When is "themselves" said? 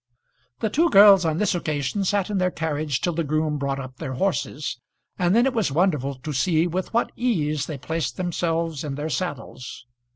8.17-8.83